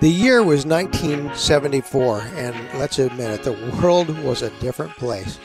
The 0.00 0.10
year 0.10 0.42
was 0.42 0.66
1974, 0.66 2.20
and 2.34 2.78
let's 2.78 2.98
admit 2.98 3.30
it, 3.30 3.42
the 3.44 3.80
world 3.80 4.10
was 4.24 4.42
a 4.42 4.50
different 4.60 4.92
place. 4.96 5.38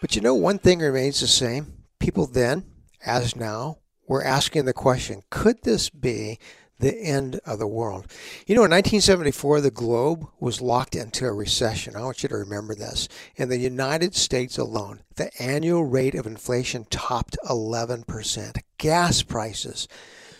But 0.00 0.14
you 0.14 0.22
know, 0.22 0.34
one 0.34 0.60
thing 0.60 0.78
remains 0.78 1.20
the 1.20 1.26
same. 1.26 1.78
People 1.98 2.26
then, 2.26 2.66
as 3.04 3.34
now, 3.34 3.78
were 4.06 4.22
asking 4.22 4.66
the 4.66 4.72
question 4.72 5.22
could 5.28 5.64
this 5.64 5.90
be 5.90 6.38
the 6.78 6.96
end 6.96 7.40
of 7.44 7.58
the 7.58 7.66
world? 7.66 8.06
You 8.46 8.54
know, 8.54 8.62
in 8.62 8.70
1974, 8.70 9.60
the 9.60 9.72
globe 9.72 10.24
was 10.38 10.60
locked 10.60 10.94
into 10.94 11.26
a 11.26 11.32
recession. 11.32 11.96
I 11.96 12.02
want 12.02 12.22
you 12.22 12.28
to 12.28 12.36
remember 12.36 12.76
this. 12.76 13.08
In 13.34 13.48
the 13.48 13.58
United 13.58 14.14
States 14.14 14.56
alone, 14.56 15.00
the 15.16 15.30
annual 15.42 15.84
rate 15.84 16.14
of 16.14 16.28
inflation 16.28 16.86
topped 16.90 17.36
11%. 17.44 18.56
Gas 18.78 19.22
prices 19.24 19.88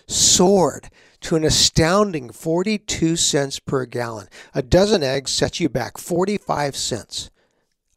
soared 0.06 0.88
to 1.24 1.36
an 1.36 1.44
astounding 1.44 2.28
42 2.28 3.16
cents 3.16 3.58
per 3.58 3.86
gallon. 3.86 4.28
A 4.54 4.60
dozen 4.60 5.02
eggs 5.02 5.30
set 5.30 5.58
you 5.58 5.70
back 5.70 5.96
45 5.96 6.76
cents. 6.76 7.30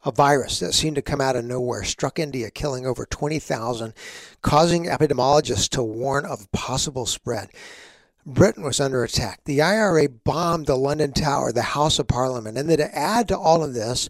A 0.06 0.12
virus 0.12 0.60
that 0.60 0.74
seemed 0.74 0.96
to 0.96 1.02
come 1.02 1.20
out 1.20 1.36
of 1.36 1.44
nowhere 1.44 1.84
struck 1.84 2.20
India, 2.20 2.50
killing 2.50 2.86
over 2.86 3.06
20,000, 3.06 3.94
causing 4.42 4.86
epidemiologists 4.86 5.68
to 5.72 5.84
warn 5.84 6.26
of 6.26 6.50
possible 6.54 7.06
spread. 7.06 7.50
Britain 8.26 8.64
was 8.64 8.80
under 8.80 9.04
attack. 9.04 9.42
The 9.44 9.62
IRA 9.62 10.08
bombed 10.08 10.68
the 10.68 10.78
London 10.78 11.12
Tower, 11.12 11.52
the 11.52 11.62
House 11.62 12.00
of 12.00 12.08
Parliament. 12.08 12.58
And 12.58 12.70
then 12.70 12.78
to 12.78 12.98
add 12.98 13.28
to 13.28 13.38
all 13.38 13.62
of 13.62 13.74
this, 13.74 14.10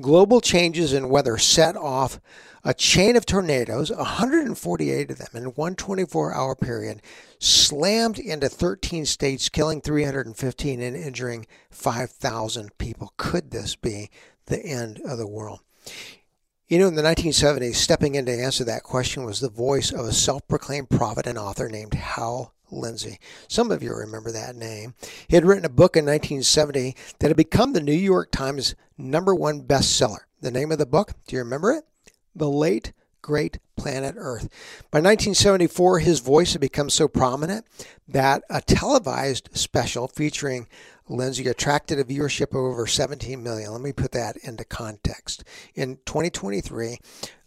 global 0.00 0.40
changes 0.40 0.92
in 0.92 1.08
weather 1.08 1.36
set 1.36 1.76
off 1.76 2.20
a 2.64 2.74
chain 2.74 3.16
of 3.16 3.26
tornadoes, 3.26 3.90
148 3.90 5.10
of 5.10 5.18
them 5.18 5.28
in 5.34 5.44
one 5.46 5.74
24 5.74 6.34
hour 6.34 6.54
period, 6.54 7.02
slammed 7.38 8.18
into 8.18 8.48
13 8.48 9.04
states, 9.04 9.48
killing 9.48 9.80
315 9.80 10.80
and 10.80 10.96
injuring 10.96 11.46
5,000 11.70 12.78
people. 12.78 13.12
Could 13.16 13.50
this 13.50 13.74
be 13.74 14.10
the 14.46 14.64
end 14.64 15.00
of 15.04 15.18
the 15.18 15.26
world? 15.26 15.60
You 16.68 16.78
know, 16.78 16.88
in 16.88 16.94
the 16.94 17.02
1970s, 17.02 17.74
stepping 17.74 18.14
in 18.14 18.24
to 18.26 18.32
answer 18.32 18.64
that 18.64 18.82
question 18.82 19.24
was 19.24 19.40
the 19.40 19.50
voice 19.50 19.92
of 19.92 20.06
a 20.06 20.12
self 20.12 20.46
proclaimed 20.48 20.88
prophet 20.88 21.26
and 21.26 21.36
author 21.36 21.68
named 21.68 21.94
Hal 21.94 22.54
Lindsey. 22.70 23.18
Some 23.48 23.70
of 23.70 23.82
you 23.82 23.92
remember 23.92 24.30
that 24.32 24.56
name. 24.56 24.94
He 25.28 25.36
had 25.36 25.44
written 25.44 25.66
a 25.66 25.68
book 25.68 25.96
in 25.96 26.06
1970 26.06 26.96
that 27.18 27.28
had 27.28 27.36
become 27.36 27.72
the 27.72 27.82
New 27.82 27.92
York 27.92 28.30
Times 28.30 28.74
number 28.96 29.34
one 29.34 29.62
bestseller. 29.62 30.20
The 30.40 30.50
name 30.50 30.72
of 30.72 30.78
the 30.78 30.86
book, 30.86 31.12
do 31.26 31.36
you 31.36 31.42
remember 31.42 31.72
it? 31.72 31.84
The 32.34 32.48
late 32.48 32.92
great 33.22 33.58
planet 33.76 34.16
Earth. 34.18 34.48
By 34.90 34.98
1974, 34.98 36.00
his 36.00 36.18
voice 36.18 36.52
had 36.52 36.60
become 36.60 36.90
so 36.90 37.08
prominent 37.08 37.64
that 38.06 38.42
a 38.50 38.60
televised 38.60 39.48
special 39.52 40.08
featuring 40.08 40.66
Lindsey 41.08 41.46
attracted 41.48 41.98
a 41.98 42.04
viewership 42.04 42.50
of 42.50 42.56
over 42.56 42.86
17 42.86 43.42
million. 43.42 43.72
Let 43.72 43.80
me 43.80 43.92
put 43.92 44.12
that 44.12 44.36
into 44.38 44.64
context. 44.64 45.44
In 45.74 45.98
2023, 46.04 46.98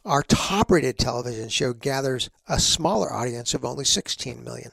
our 0.06 0.24
top 0.24 0.72
rated 0.72 0.98
television 0.98 1.50
show 1.50 1.74
gathers 1.74 2.30
a 2.48 2.60
smaller 2.60 3.12
audience 3.12 3.54
of 3.54 3.66
only 3.66 3.86
16 3.86 4.44
million. 4.44 4.72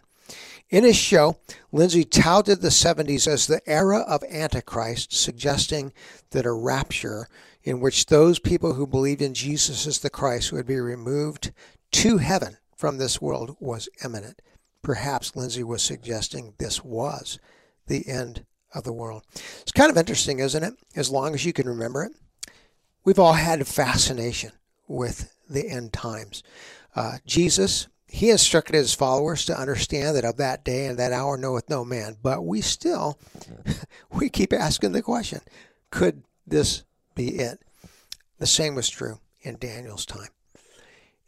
In 0.71 0.85
his 0.85 0.97
show, 0.97 1.37
Lindsey 1.71 2.05
touted 2.05 2.63
the 2.63 2.69
70s 2.69 3.27
as 3.27 3.47
the 3.47 3.61
era 3.69 3.99
of 4.01 4.25
Antichrist, 4.25 5.13
suggesting 5.13 5.93
that 6.31 6.47
a 6.47 6.53
rapture 6.53 7.29
in 7.65 7.81
which 7.81 8.07
those 8.07 8.39
people 8.39 8.75
who 8.75 8.87
believed 8.87 9.23
in 9.23 9.35
Jesus 9.35 9.87
as 9.87 9.99
the 10.01 10.11
Christ 10.11 10.53
would 10.53 10.67
be 10.67 10.81
removed 10.81 11.53
to 11.93 12.19
heaven 12.19 12.57
from 12.77 12.99
this 12.99 13.21
world 13.21 13.57
was 13.61 13.89
imminent. 14.05 14.43
Perhaps 14.83 15.37
Lindsey 15.37 15.63
was 15.63 15.83
suggesting 15.83 16.55
this 16.59 16.85
was 16.85 17.39
the 17.87 18.09
end 18.09 18.45
of 18.75 18.85
the 18.85 18.93
world. 18.93 19.23
It's 19.61 19.73
kind 19.73 19.91
of 19.91 19.97
interesting, 19.97 20.41
isn't 20.41 20.65
it? 20.65 20.75
As 20.97 21.11
long 21.11 21.35
as 21.35 21.45
you 21.45 21.53
can 21.53 21.69
remember 21.69 22.05
it, 22.05 22.13
we've 23.05 23.19
all 23.19 23.35
had 23.35 23.61
a 23.61 23.65
fascination 23.65 24.53
with 24.89 25.35
the 25.49 25.69
end 25.69 25.93
times. 25.93 26.43
Uh, 26.97 27.19
Jesus, 27.27 27.89
he 28.07 28.31
instructed 28.31 28.75
his 28.75 28.95
followers 28.95 29.45
to 29.47 29.59
understand 29.59 30.17
that 30.17 30.25
of 30.25 30.37
that 30.39 30.65
day 30.65 30.87
and 30.87 30.99
that 30.99 31.13
hour 31.13 31.37
knoweth 31.37 31.71
no 31.71 31.85
man. 31.85 32.17
But 32.23 32.45
we 32.45 32.61
still, 32.61 33.19
we 34.11 34.29
keep 34.29 34.53
asking 34.53 34.93
the 34.93 35.03
question, 35.03 35.41
could 35.91 36.25
this 36.47 36.85
be 37.15 37.39
it. 37.39 37.61
The 38.39 38.47
same 38.47 38.75
was 38.75 38.89
true 38.89 39.19
in 39.43 39.59
Daniel's 39.59 40.07
time. 40.07 40.29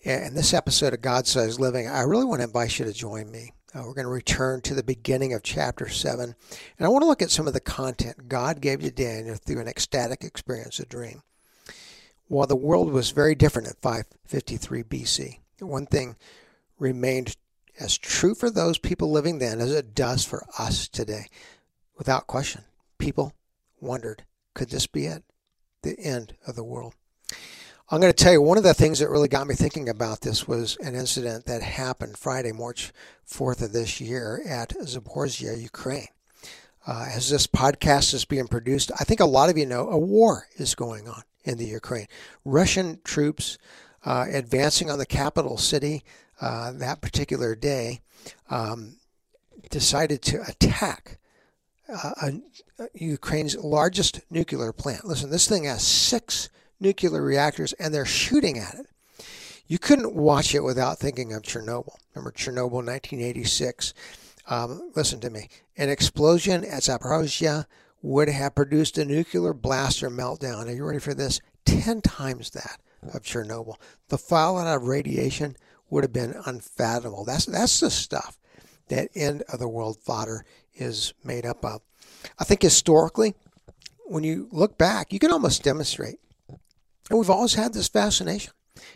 In 0.03 0.35
this 0.35 0.53
episode 0.53 0.93
of 0.93 1.01
God 1.01 1.27
Size 1.27 1.59
Living, 1.59 1.89
I 1.89 2.03
really 2.03 2.25
want 2.25 2.41
to 2.41 2.47
invite 2.47 2.79
you 2.79 2.85
to 2.85 2.93
join 2.93 3.31
me. 3.31 3.53
Uh, 3.75 3.83
we're 3.85 3.95
going 3.95 4.05
to 4.05 4.11
return 4.11 4.61
to 4.61 4.75
the 4.75 4.83
beginning 4.83 5.33
of 5.33 5.43
chapter 5.43 5.89
7, 5.89 6.35
and 6.79 6.87
I 6.87 6.89
want 6.89 7.03
to 7.03 7.09
look 7.09 7.23
at 7.23 7.31
some 7.31 7.47
of 7.47 7.55
the 7.55 7.61
content 7.61 8.29
God 8.29 8.61
gave 8.61 8.81
to 8.81 8.91
Daniel 8.91 9.35
through 9.37 9.61
an 9.61 9.69
ecstatic 9.69 10.23
experience, 10.23 10.79
a 10.79 10.87
dream. 10.87 11.23
While 12.29 12.47
the 12.47 12.55
world 12.55 12.93
was 12.93 13.11
very 13.11 13.35
different 13.35 13.69
at 13.69 13.81
553 13.81 14.83
BC, 14.85 15.39
one 15.61 15.87
thing 15.87 16.17
remained 16.79 17.37
as 17.81 17.99
true 17.99 18.35
for 18.35 18.51
those 18.51 18.79
people 18.79 19.11
living 19.11 19.39
then 19.39 19.61
as 19.61 19.73
it 19.73 19.95
does 19.95 20.25
for 20.25 20.45
us 20.59 20.87
today. 20.87 21.27
Without 21.97 22.27
question, 22.27 22.63
people 22.99 23.33
wondered, 23.81 24.25
could 24.55 24.71
this 24.71 24.87
be 24.87 25.07
it? 25.07 25.25
The 25.85 25.99
end 26.01 26.35
of 26.47 26.57
the 26.57 26.65
world. 26.65 26.95
I'm 27.91 28.01
going 28.01 28.13
to 28.13 28.25
tell 28.25 28.33
you 28.33 28.43
one 28.43 28.59
of 28.59 28.65
the 28.65 28.75
things 28.75 28.99
that 28.99 29.11
really 29.11 29.29
got 29.29 29.47
me 29.47 29.55
thinking 29.55 29.89
about 29.89 30.23
this 30.23 30.49
was 30.49 30.77
an 30.79 30.95
incident 30.95 31.45
that 31.47 31.63
happened 31.63 32.17
Friday, 32.17 32.51
March 32.51 32.93
4th 33.29 33.63
of 33.63 33.73
this 33.73 34.01
year 34.01 34.41
at 34.49 34.71
Zaporizhia, 34.71 35.61
Ukraine. 35.61 36.09
Uh, 36.87 37.07
as 37.15 37.31
this 37.31 37.47
podcast 37.47 38.13
is 38.13 38.25
being 38.25 38.49
produced, 38.49 38.91
I 38.99 39.05
think 39.05 39.21
a 39.21 39.27
lot 39.27 39.49
of 39.49 39.57
you 39.57 39.65
know 39.67 39.89
a 39.89 39.99
war 39.99 40.49
is 40.57 40.75
going 40.75 41.09
on 41.09 41.23
in 41.45 41.57
the 41.57 41.67
Ukraine. 41.67 42.09
Russian 42.45 43.01
troops 43.05 43.59
uh, 44.05 44.27
advancing 44.31 44.91
on 44.91 44.99
the 44.99 45.07
capital 45.07 45.57
city 45.57 46.05
uh, 46.41 46.73
that 46.73 47.01
particular 47.01 47.55
day 47.55 48.01
um, 48.51 48.97
decided 49.71 50.21
to 50.23 50.43
attack 50.43 51.19
uh, 51.89 52.31
Ukraine's 52.95 53.57
largest 53.57 54.21
nuclear 54.31 54.73
plant. 54.73 55.05
Listen, 55.05 55.31
this 55.31 55.49
thing 55.49 55.65
has 55.65 55.83
six 55.83 56.49
nuclear 56.81 57.23
reactors 57.23 57.73
and 57.75 57.93
they're 57.93 58.07
shooting 58.07 58.59
at 58.59 58.75
it. 58.75 58.87
You 59.67 59.79
couldn't 59.79 60.15
watch 60.15 60.55
it 60.55 60.61
without 60.61 60.99
thinking 60.99 61.33
of 61.33 61.43
Chernobyl. 61.43 61.97
Remember 62.15 62.33
Chernobyl 62.33 62.85
1986? 62.85 63.95
Um, 64.47 64.91
listen 64.95 65.21
to 65.21 65.31
me. 65.31 65.49
An 65.77 65.89
explosion 65.89 66.65
at 66.65 66.83
Zaporozhye 66.83 67.65
would 68.03 68.29
have 68.29 68.55
produced 68.55 68.99
a 68.99 69.05
nuclear 69.05 69.55
blaster 69.55 70.11
meltdown. 70.11 70.67
Are 70.67 70.75
you 70.75 70.85
ready 70.85 70.99
for 70.99 71.15
this? 71.15 71.41
10 71.65 72.03
times 72.03 72.51
that 72.51 72.81
of 73.03 73.23
Chernobyl. 73.23 73.77
The 74.09 74.19
fallout 74.19 74.67
of 74.67 74.87
radiation 74.87 75.57
would 75.89 76.05
have 76.05 76.13
been 76.13 76.35
unfathomable. 76.45 77.25
That's, 77.25 77.47
that's 77.47 77.81
the 77.81 77.91
stuff 77.91 78.39
that 78.89 79.09
end 79.15 79.43
of 79.51 79.59
the 79.59 79.69
world 79.69 79.99
fodder 79.99 80.45
is 80.75 81.15
made 81.23 81.47
up 81.47 81.65
of. 81.65 81.81
I 82.39 82.45
think 82.45 82.63
historically, 82.63 83.35
when 84.07 84.25
you 84.25 84.49
look 84.51 84.79
back, 84.79 85.13
you 85.13 85.19
can 85.19 85.33
almost 85.33 85.63
demonstrate. 85.63 86.19
And 87.11 87.19
we've 87.19 87.31
always 87.31 87.55
had 87.55 87.75
this 87.75 87.89
fascination. 87.89 88.53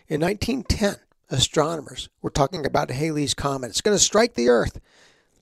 In 0.07 0.21
1910, 0.21 0.97
astronomers 1.29 2.09
were 2.21 2.29
talking 2.29 2.65
about 2.65 2.91
Halley's 2.91 3.33
Comet. 3.33 3.69
It's 3.69 3.81
going 3.81 3.95
to 3.95 4.03
strike 4.03 4.33
the 4.33 4.49
Earth. 4.49 4.79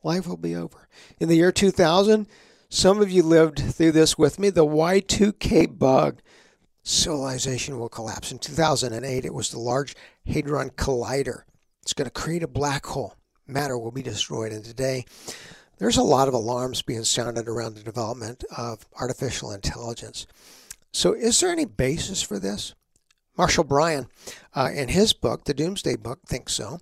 Life 0.03 0.27
will 0.27 0.37
be 0.37 0.55
over. 0.55 0.87
In 1.19 1.29
the 1.29 1.37
year 1.37 1.51
2000, 1.51 2.27
some 2.69 3.01
of 3.01 3.09
you 3.09 3.23
lived 3.23 3.59
through 3.59 3.93
this 3.93 4.17
with 4.17 4.39
me. 4.39 4.49
The 4.49 4.65
Y2K 4.65 5.77
bug. 5.77 6.21
Civilization 6.83 7.79
will 7.79 7.89
collapse. 7.89 8.31
In 8.31 8.39
2008, 8.39 9.25
it 9.25 9.33
was 9.33 9.49
the 9.49 9.59
Large 9.59 9.95
Hadron 10.25 10.69
Collider. 10.71 11.41
It's 11.81 11.93
going 11.93 12.05
to 12.05 12.11
create 12.11 12.43
a 12.43 12.47
black 12.47 12.85
hole. 12.85 13.15
Matter 13.45 13.77
will 13.77 13.91
be 13.91 14.03
destroyed. 14.03 14.51
And 14.51 14.63
today, 14.63 15.05
there's 15.77 15.97
a 15.97 16.03
lot 16.03 16.27
of 16.27 16.33
alarms 16.33 16.81
being 16.81 17.03
sounded 17.03 17.47
around 17.47 17.75
the 17.75 17.83
development 17.83 18.43
of 18.55 18.85
artificial 18.99 19.51
intelligence. 19.51 20.27
So, 20.91 21.13
is 21.13 21.39
there 21.39 21.51
any 21.51 21.65
basis 21.65 22.21
for 22.21 22.39
this? 22.39 22.73
Marshall 23.37 23.65
Brain, 23.65 24.07
uh, 24.55 24.69
in 24.73 24.87
his 24.89 25.13
book, 25.13 25.45
the 25.45 25.53
Doomsday 25.53 25.97
Book, 25.97 26.21
thinks 26.25 26.53
so. 26.53 26.79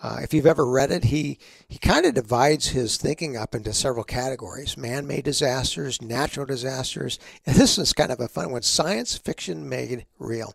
Uh, 0.00 0.18
if 0.22 0.32
you've 0.32 0.46
ever 0.46 0.64
read 0.64 0.92
it, 0.92 1.04
he, 1.04 1.38
he 1.66 1.78
kind 1.78 2.06
of 2.06 2.14
divides 2.14 2.68
his 2.68 2.96
thinking 2.96 3.36
up 3.36 3.54
into 3.54 3.72
several 3.72 4.04
categories 4.04 4.76
man 4.76 5.06
made 5.06 5.24
disasters, 5.24 6.00
natural 6.00 6.46
disasters, 6.46 7.18
and 7.46 7.56
this 7.58 7.78
is 7.78 7.92
kind 7.92 8.12
of 8.12 8.20
a 8.20 8.28
fun 8.28 8.52
one 8.52 8.62
science 8.62 9.16
fiction 9.16 9.68
made 9.68 10.06
real. 10.18 10.54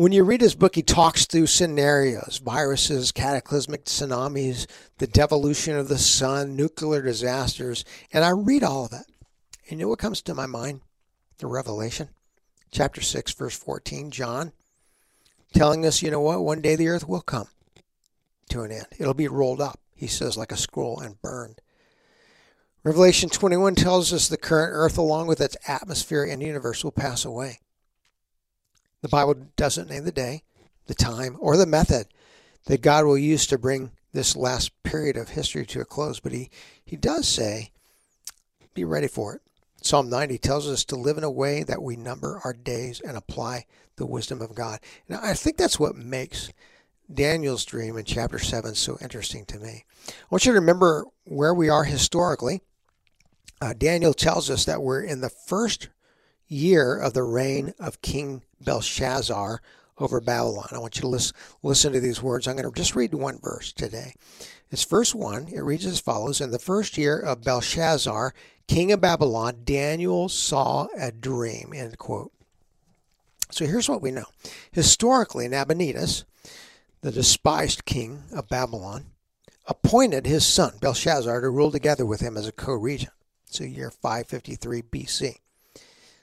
When 0.00 0.12
you 0.12 0.24
read 0.24 0.40
his 0.40 0.54
book, 0.54 0.76
he 0.76 0.82
talks 0.82 1.26
through 1.26 1.48
scenarios 1.48 2.40
viruses, 2.42 3.12
cataclysmic 3.12 3.84
tsunamis, 3.84 4.66
the 4.96 5.06
devolution 5.06 5.76
of 5.76 5.88
the 5.88 5.98
sun, 5.98 6.56
nuclear 6.56 7.02
disasters, 7.02 7.84
and 8.10 8.24
I 8.24 8.30
read 8.30 8.64
all 8.64 8.86
of 8.86 8.92
that. 8.92 9.04
And 9.68 9.78
you 9.78 9.84
know 9.84 9.90
what 9.90 9.98
comes 9.98 10.22
to 10.22 10.34
my 10.34 10.46
mind? 10.46 10.80
The 11.36 11.48
Revelation, 11.48 12.08
chapter 12.70 13.02
6, 13.02 13.34
verse 13.34 13.54
14. 13.54 14.10
John 14.10 14.52
telling 15.52 15.84
us, 15.84 16.00
you 16.00 16.10
know 16.10 16.22
what? 16.22 16.44
One 16.44 16.62
day 16.62 16.76
the 16.76 16.88
earth 16.88 17.06
will 17.06 17.20
come 17.20 17.48
to 18.48 18.62
an 18.62 18.72
end. 18.72 18.86
It'll 18.98 19.12
be 19.12 19.28
rolled 19.28 19.60
up, 19.60 19.80
he 19.94 20.06
says, 20.06 20.34
like 20.34 20.50
a 20.50 20.56
scroll 20.56 20.98
and 20.98 21.20
burned. 21.20 21.60
Revelation 22.84 23.28
21 23.28 23.74
tells 23.74 24.14
us 24.14 24.28
the 24.28 24.38
current 24.38 24.72
earth, 24.72 24.96
along 24.96 25.26
with 25.26 25.42
its 25.42 25.58
atmosphere 25.68 26.24
and 26.24 26.42
universe, 26.42 26.82
will 26.82 26.90
pass 26.90 27.26
away. 27.26 27.58
The 29.02 29.08
Bible 29.08 29.34
doesn't 29.56 29.88
name 29.88 30.04
the 30.04 30.12
day, 30.12 30.42
the 30.86 30.94
time, 30.94 31.36
or 31.40 31.56
the 31.56 31.66
method 31.66 32.06
that 32.66 32.82
God 32.82 33.04
will 33.04 33.18
use 33.18 33.46
to 33.46 33.58
bring 33.58 33.92
this 34.12 34.36
last 34.36 34.82
period 34.82 35.16
of 35.16 35.30
history 35.30 35.64
to 35.66 35.80
a 35.80 35.84
close, 35.84 36.20
but 36.20 36.32
he, 36.32 36.50
he 36.84 36.96
does 36.96 37.28
say, 37.28 37.70
be 38.74 38.84
ready 38.84 39.08
for 39.08 39.36
it. 39.36 39.42
Psalm 39.82 40.10
90 40.10 40.36
tells 40.38 40.68
us 40.68 40.84
to 40.84 40.96
live 40.96 41.16
in 41.16 41.24
a 41.24 41.30
way 41.30 41.62
that 41.62 41.82
we 41.82 41.96
number 41.96 42.40
our 42.44 42.52
days 42.52 43.00
and 43.00 43.16
apply 43.16 43.64
the 43.96 44.06
wisdom 44.06 44.42
of 44.42 44.54
God. 44.54 44.78
And 45.08 45.18
I 45.18 45.34
think 45.34 45.56
that's 45.56 45.80
what 45.80 45.96
makes 45.96 46.50
Daniel's 47.12 47.64
dream 47.64 47.96
in 47.96 48.04
chapter 48.04 48.38
7 48.38 48.74
so 48.74 48.98
interesting 49.00 49.44
to 49.46 49.58
me. 49.58 49.84
I 50.08 50.12
want 50.30 50.44
you 50.44 50.52
to 50.52 50.60
remember 50.60 51.06
where 51.24 51.54
we 51.54 51.68
are 51.68 51.84
historically. 51.84 52.60
Uh, 53.60 53.72
Daniel 53.72 54.14
tells 54.14 54.50
us 54.50 54.64
that 54.66 54.82
we're 54.82 55.02
in 55.02 55.20
the 55.20 55.30
first 55.30 55.88
year 56.50 56.98
of 56.98 57.14
the 57.14 57.22
reign 57.22 57.72
of 57.78 58.02
King 58.02 58.42
Belshazzar 58.60 59.62
over 59.96 60.20
Babylon. 60.20 60.68
I 60.72 60.78
want 60.78 60.96
you 60.96 61.02
to 61.02 61.08
listen, 61.08 61.36
listen 61.62 61.92
to 61.92 62.00
these 62.00 62.22
words. 62.22 62.46
I'm 62.46 62.56
going 62.56 62.70
to 62.70 62.76
just 62.76 62.96
read 62.96 63.14
one 63.14 63.38
verse 63.38 63.72
today. 63.72 64.14
It's 64.70 64.84
verse 64.84 65.14
1. 65.14 65.48
It 65.48 65.60
reads 65.60 65.86
as 65.86 66.00
follows 66.00 66.40
In 66.40 66.50
the 66.50 66.58
first 66.58 66.96
year 66.98 67.18
of 67.18 67.42
Belshazzar, 67.42 68.34
king 68.68 68.92
of 68.92 69.00
Babylon, 69.00 69.62
Daniel 69.64 70.28
saw 70.28 70.88
a 70.96 71.12
dream. 71.12 71.72
End 71.74 71.98
quote. 71.98 72.32
So 73.50 73.66
here's 73.66 73.88
what 73.88 74.02
we 74.02 74.12
know. 74.12 74.26
Historically, 74.70 75.48
Nabonidus, 75.48 76.24
the 77.00 77.10
despised 77.10 77.84
king 77.84 78.24
of 78.32 78.48
Babylon, 78.48 79.06
appointed 79.66 80.26
his 80.26 80.46
son 80.46 80.74
Belshazzar 80.80 81.40
to 81.40 81.50
rule 81.50 81.72
together 81.72 82.06
with 82.06 82.20
him 82.20 82.36
as 82.36 82.46
a 82.46 82.52
co 82.52 82.72
regent. 82.72 83.12
So, 83.46 83.64
year 83.64 83.90
553 83.90 84.82
BC. 84.82 85.36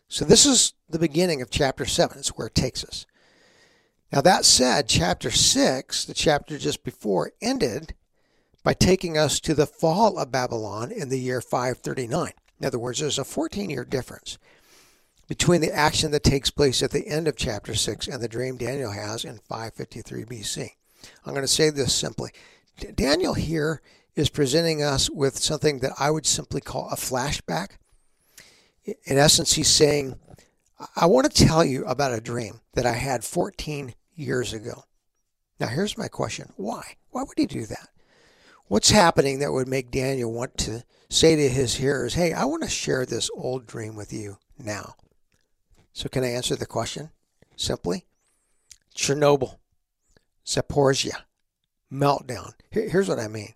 So, 0.09 0.25
this 0.25 0.45
is 0.45 0.73
the 0.89 0.99
beginning 0.99 1.41
of 1.41 1.49
chapter 1.49 1.85
7. 1.85 2.17
It's 2.17 2.29
where 2.29 2.47
it 2.47 2.55
takes 2.55 2.83
us. 2.83 3.05
Now, 4.11 4.21
that 4.21 4.45
said, 4.45 4.87
chapter 4.87 5.29
6, 5.29 6.05
the 6.05 6.13
chapter 6.13 6.57
just 6.57 6.83
before, 6.83 7.33
ended 7.41 7.93
by 8.63 8.73
taking 8.73 9.17
us 9.17 9.39
to 9.41 9.53
the 9.53 9.65
fall 9.65 10.17
of 10.17 10.31
Babylon 10.31 10.91
in 10.91 11.09
the 11.09 11.19
year 11.19 11.41
539. 11.41 12.31
In 12.59 12.65
other 12.65 12.79
words, 12.79 12.99
there's 12.99 13.19
a 13.19 13.23
14 13.23 13.69
year 13.69 13.85
difference 13.85 14.37
between 15.27 15.61
the 15.61 15.73
action 15.73 16.11
that 16.11 16.23
takes 16.23 16.49
place 16.49 16.81
at 16.81 16.91
the 16.91 17.07
end 17.07 17.27
of 17.27 17.35
chapter 17.35 17.75
6 17.75 18.07
and 18.07 18.21
the 18.21 18.27
dream 18.27 18.57
Daniel 18.57 18.91
has 18.91 19.25
in 19.25 19.39
553 19.39 20.23
BC. 20.23 20.69
I'm 21.25 21.33
going 21.33 21.43
to 21.43 21.47
say 21.47 21.69
this 21.69 21.93
simply 21.93 22.31
Daniel 22.95 23.33
here 23.33 23.81
is 24.15 24.29
presenting 24.29 24.83
us 24.83 25.09
with 25.09 25.37
something 25.37 25.79
that 25.79 25.93
I 25.99 26.11
would 26.11 26.25
simply 26.25 26.61
call 26.61 26.89
a 26.89 26.95
flashback. 26.95 27.77
In 28.87 29.17
essence, 29.17 29.53
he's 29.53 29.69
saying, 29.69 30.17
I 30.95 31.07
want 31.07 31.31
to 31.31 31.45
tell 31.45 31.65
you 31.65 31.85
about 31.85 32.13
a 32.13 32.21
dream 32.21 32.61
that 32.73 32.85
I 32.85 32.93
had 32.93 33.23
14 33.23 33.93
years 34.15 34.53
ago. 34.53 34.83
Now, 35.59 35.67
here's 35.67 35.97
my 35.97 36.07
question 36.07 36.53
why? 36.55 36.95
Why 37.09 37.23
would 37.23 37.37
he 37.37 37.45
do 37.45 37.65
that? 37.65 37.89
What's 38.67 38.91
happening 38.91 39.39
that 39.39 39.51
would 39.51 39.67
make 39.67 39.91
Daniel 39.91 40.31
want 40.31 40.57
to 40.59 40.83
say 41.09 41.35
to 41.35 41.49
his 41.49 41.75
hearers, 41.75 42.13
Hey, 42.13 42.33
I 42.33 42.45
want 42.45 42.63
to 42.63 42.69
share 42.69 43.05
this 43.05 43.29
old 43.33 43.65
dream 43.65 43.95
with 43.95 44.13
you 44.13 44.37
now? 44.57 44.95
So, 45.93 46.09
can 46.09 46.23
I 46.23 46.31
answer 46.31 46.55
the 46.55 46.65
question 46.65 47.09
simply? 47.55 48.05
Chernobyl, 48.95 49.57
Zaporizhia, 50.45 51.23
meltdown. 51.91 52.53
Here's 52.69 53.09
what 53.09 53.19
I 53.19 53.27
mean. 53.27 53.53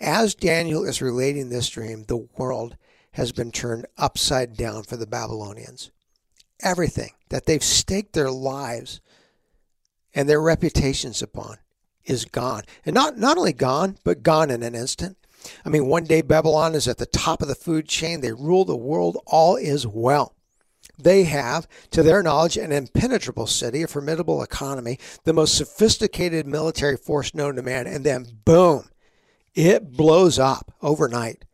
As 0.00 0.34
Daniel 0.34 0.84
is 0.84 1.02
relating 1.02 1.50
this 1.50 1.68
dream, 1.68 2.04
the 2.04 2.26
world 2.36 2.76
has 3.12 3.32
been 3.32 3.50
turned 3.50 3.86
upside 3.98 4.56
down 4.56 4.82
for 4.82 4.96
the 4.96 5.06
Babylonians. 5.06 5.90
Everything 6.62 7.10
that 7.30 7.46
they've 7.46 7.64
staked 7.64 8.12
their 8.12 8.30
lives 8.30 9.00
and 10.14 10.28
their 10.28 10.40
reputations 10.40 11.22
upon 11.22 11.58
is 12.04 12.24
gone. 12.24 12.62
And 12.84 12.94
not, 12.94 13.18
not 13.18 13.38
only 13.38 13.52
gone, 13.52 13.96
but 14.04 14.22
gone 14.22 14.50
in 14.50 14.62
an 14.62 14.74
instant. 14.74 15.16
I 15.64 15.68
mean, 15.70 15.86
one 15.86 16.04
day 16.04 16.22
Babylon 16.22 16.74
is 16.74 16.86
at 16.86 16.98
the 16.98 17.06
top 17.06 17.40
of 17.42 17.48
the 17.48 17.54
food 17.54 17.88
chain. 17.88 18.20
They 18.20 18.32
rule 18.32 18.64
the 18.64 18.76
world. 18.76 19.18
All 19.26 19.56
is 19.56 19.86
well. 19.86 20.34
They 20.98 21.24
have, 21.24 21.66
to 21.92 22.02
their 22.02 22.22
knowledge, 22.22 22.58
an 22.58 22.72
impenetrable 22.72 23.46
city, 23.46 23.82
a 23.82 23.88
formidable 23.88 24.42
economy, 24.42 24.98
the 25.24 25.32
most 25.32 25.56
sophisticated 25.56 26.46
military 26.46 26.96
force 26.96 27.34
known 27.34 27.56
to 27.56 27.62
man, 27.62 27.86
and 27.86 28.04
then 28.04 28.26
boom, 28.44 28.90
it 29.54 29.92
blows 29.92 30.38
up 30.38 30.74
overnight 30.82 31.44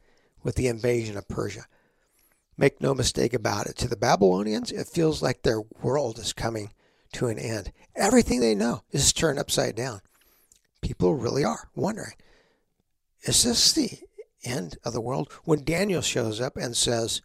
with 0.47 0.55
the 0.55 0.69
invasion 0.69 1.17
of 1.17 1.27
Persia. 1.27 1.67
Make 2.57 2.81
no 2.81 2.95
mistake 2.95 3.35
about 3.35 3.67
it, 3.67 3.77
to 3.79 3.89
the 3.89 3.97
Babylonians, 3.97 4.71
it 4.71 4.87
feels 4.87 5.21
like 5.21 5.43
their 5.43 5.61
world 5.83 6.21
is 6.21 6.33
coming 6.33 6.71
to 7.15 7.27
an 7.27 7.39
end. 7.39 7.73
Everything 7.97 8.39
they 8.39 8.55
know 8.55 8.83
is 8.93 9.13
turned 9.13 9.41
upside 9.41 9.75
down. 9.75 10.01
People 10.81 11.17
really 11.17 11.45
are 11.45 11.69
wondering 11.75 12.15
is 13.25 13.43
this 13.43 13.73
the 13.73 13.91
end 14.45 14.79
of 14.85 14.93
the 14.93 15.01
world? 15.01 15.33
When 15.43 15.65
Daniel 15.65 16.01
shows 16.01 16.41
up 16.41 16.57
and 16.57 16.77
says, 16.77 17.23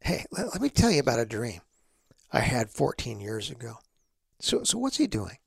Hey, 0.00 0.24
let, 0.30 0.52
let 0.52 0.62
me 0.62 0.68
tell 0.68 0.92
you 0.92 1.00
about 1.00 1.18
a 1.18 1.26
dream 1.26 1.62
I 2.30 2.40
had 2.40 2.70
14 2.70 3.18
years 3.18 3.50
ago. 3.50 3.78
So, 4.38 4.62
so 4.62 4.78
what's 4.78 4.98
he 4.98 5.08
doing? 5.08 5.38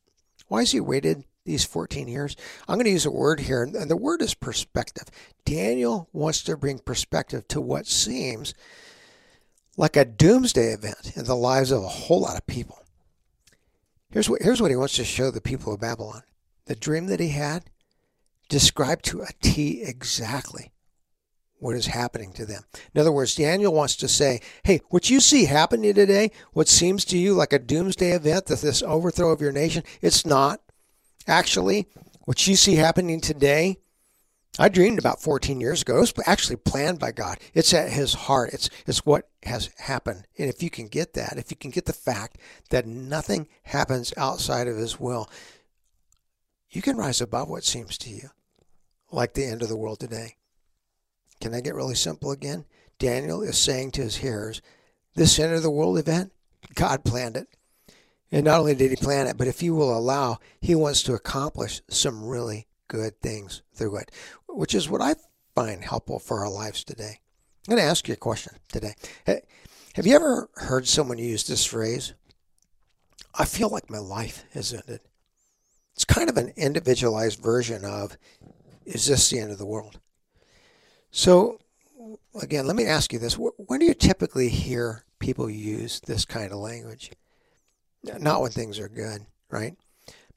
Why 0.47 0.61
has 0.61 0.73
he 0.73 0.81
waited 0.81 1.23
these 1.45 1.63
14 1.63 2.07
years? 2.07 2.35
I'm 2.67 2.75
going 2.75 2.85
to 2.85 2.91
use 2.91 3.05
a 3.05 3.11
word 3.11 3.39
here, 3.41 3.63
and 3.63 3.89
the 3.89 3.95
word 3.95 4.21
is 4.21 4.33
perspective. 4.33 5.05
Daniel 5.45 6.09
wants 6.11 6.43
to 6.43 6.57
bring 6.57 6.79
perspective 6.79 7.47
to 7.49 7.61
what 7.61 7.87
seems 7.87 8.53
like 9.77 9.95
a 9.95 10.05
doomsday 10.05 10.73
event 10.73 11.13
in 11.15 11.25
the 11.25 11.35
lives 11.35 11.71
of 11.71 11.83
a 11.83 11.87
whole 11.87 12.21
lot 12.21 12.37
of 12.37 12.47
people. 12.47 12.79
Here's 14.09 14.29
what, 14.29 14.41
here's 14.41 14.61
what 14.61 14.71
he 14.71 14.77
wants 14.77 14.95
to 14.95 15.03
show 15.03 15.31
the 15.31 15.41
people 15.41 15.73
of 15.73 15.81
Babylon. 15.81 16.23
The 16.65 16.75
dream 16.75 17.07
that 17.07 17.19
he 17.19 17.29
had 17.29 17.65
described 18.49 19.05
to 19.05 19.21
a 19.21 19.27
T 19.41 19.81
exactly 19.83 20.71
what 21.57 21.75
is 21.75 21.87
happening 21.87 22.31
to 22.33 22.45
them. 22.45 22.63
In 22.93 23.01
other 23.01 23.11
words, 23.11 23.35
Daniel 23.35 23.73
wants 23.73 23.95
to 23.97 24.07
say, 24.07 24.41
hey, 24.63 24.81
what 24.89 25.09
you 25.09 25.19
see 25.19 25.45
happening 25.45 25.93
today, 25.93 26.31
what 26.53 26.67
seems 26.67 27.05
to 27.05 27.17
you 27.17 27.33
like 27.33 27.53
a 27.53 27.59
doomsday 27.59 28.11
event, 28.11 28.45
that 28.45 28.59
this 28.59 28.83
overthrow 28.83 29.31
of 29.31 29.41
your 29.41 29.51
nation, 29.51 29.83
it's 30.01 30.25
not. 30.25 30.61
Actually, 31.27 31.87
what 32.25 32.45
you 32.47 32.55
see 32.55 32.75
happening 32.75 33.21
today, 33.21 33.77
I 34.57 34.69
dreamed 34.69 34.99
about 34.99 35.21
14 35.21 35.59
years 35.59 35.81
ago. 35.81 35.97
It 35.97 36.01
was 36.01 36.13
actually 36.25 36.57
planned 36.57 36.99
by 36.99 37.11
God. 37.11 37.39
It's 37.53 37.73
at 37.73 37.91
his 37.91 38.13
heart. 38.13 38.53
It's, 38.53 38.69
it's 38.87 39.05
what 39.05 39.29
has 39.43 39.69
happened. 39.77 40.25
And 40.37 40.49
if 40.49 40.63
you 40.63 40.69
can 40.69 40.87
get 40.87 41.13
that, 41.13 41.37
if 41.37 41.51
you 41.51 41.57
can 41.57 41.71
get 41.71 41.85
the 41.85 41.93
fact 41.93 42.37
that 42.69 42.85
nothing 42.85 43.47
happens 43.63 44.13
outside 44.17 44.67
of 44.67 44.77
his 44.77 44.99
will, 44.99 45.29
you 46.69 46.81
can 46.81 46.97
rise 46.97 47.21
above 47.21 47.49
what 47.49 47.63
seems 47.63 47.97
to 47.99 48.09
you 48.09 48.29
like 49.11 49.33
the 49.33 49.45
end 49.45 49.61
of 49.61 49.69
the 49.69 49.77
world 49.77 49.99
today. 49.99 50.35
Can 51.41 51.53
I 51.53 51.61
get 51.61 51.75
really 51.75 51.95
simple 51.95 52.31
again? 52.31 52.65
Daniel 52.97 53.41
is 53.41 53.57
saying 53.57 53.91
to 53.91 54.01
his 54.01 54.17
hearers, 54.17 54.61
this 55.15 55.37
end 55.39 55.53
of 55.53 55.63
the 55.63 55.71
world 55.71 55.97
event, 55.97 56.31
God 56.73 57.03
planned 57.03 57.37
it. 57.37 57.47
And 58.35 58.43
not 58.43 58.59
only 58.59 58.75
did 58.75 58.89
he 58.89 58.97
plan 58.97 59.27
it, 59.27 59.37
but 59.37 59.47
if 59.47 59.63
you 59.63 59.73
will 59.73 59.97
allow, 59.97 60.39
he 60.59 60.75
wants 60.75 61.01
to 61.03 61.13
accomplish 61.13 61.81
some 61.87 62.21
really 62.21 62.67
good 62.89 63.21
things 63.21 63.61
through 63.73 63.95
it, 63.95 64.11
which 64.49 64.75
is 64.75 64.89
what 64.89 65.01
I 65.01 65.15
find 65.55 65.81
helpful 65.81 66.19
for 66.19 66.43
our 66.43 66.51
lives 66.51 66.83
today. 66.83 67.21
I'm 67.65 67.75
going 67.75 67.81
to 67.81 67.89
ask 67.89 68.09
you 68.09 68.13
a 68.13 68.17
question 68.17 68.57
today. 68.67 68.93
Have 69.93 70.05
you 70.05 70.13
ever 70.17 70.49
heard 70.55 70.85
someone 70.85 71.17
use 71.17 71.47
this 71.47 71.63
phrase? 71.63 72.13
I 73.39 73.45
feel 73.45 73.69
like 73.69 73.89
my 73.89 73.99
life 73.99 74.43
has 74.51 74.73
ended. 74.73 74.99
It's 75.93 76.03
kind 76.03 76.29
of 76.29 76.35
an 76.35 76.51
individualized 76.57 77.39
version 77.39 77.85
of, 77.85 78.17
is 78.85 79.05
this 79.05 79.29
the 79.29 79.39
end 79.39 79.51
of 79.51 79.59
the 79.59 79.65
world? 79.65 80.01
So, 81.09 81.61
again, 82.41 82.67
let 82.67 82.75
me 82.75 82.85
ask 82.85 83.13
you 83.13 83.19
this. 83.19 83.35
When 83.35 83.79
do 83.79 83.85
you 83.85 83.93
typically 83.93 84.49
hear 84.49 85.05
people 85.19 85.49
use 85.49 86.01
this 86.01 86.25
kind 86.25 86.51
of 86.51 86.57
language? 86.57 87.11
Not 88.19 88.41
when 88.41 88.51
things 88.51 88.79
are 88.79 88.89
good, 88.89 89.25
right? 89.49 89.75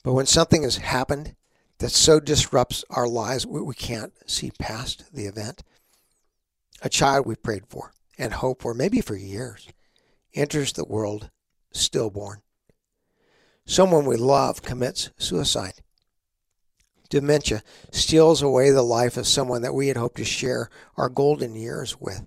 But 0.03 0.15
when 0.15 0.27
something 0.27 0.63
has 0.63 0.77
happened 0.77 1.35
that 1.79 1.91
so 1.91 2.21
disrupts 2.21 2.85
our 2.91 3.07
lives, 3.07 3.47
we, 3.47 3.75
can't 3.75 4.13
see 4.27 4.51
past 4.59 5.05
the 5.13 5.27
event. 5.27 5.63
A 6.83 6.89
child 6.89 7.27
we 7.27 7.37
prayed 7.37 7.67
for 7.69 7.93
and 8.19 8.33
hoped 8.35 8.63
for, 8.63 8.75
maybe 8.75 9.01
for 9.01 9.17
years, 9.17 9.69
enters 10.35 10.73
the 10.73 10.85
world 10.85 11.31
stillborn. 11.73 12.43
Someone 13.65 14.07
we 14.07 14.17
love 14.17 14.63
commits 14.63 15.11
suicide. 15.19 15.75
Dementia 17.11 17.63
steals 17.91 18.43
away 18.43 18.71
the 18.71 18.83
life 18.83 19.17
of 19.17 19.27
someone 19.27 19.63
that 19.63 19.75
we 19.75 19.89
had 19.89 19.97
hoped 19.97 20.19
to 20.19 20.25
share 20.25 20.69
our 20.97 21.09
golden 21.09 21.55
years 21.55 21.99
with. 22.01 22.27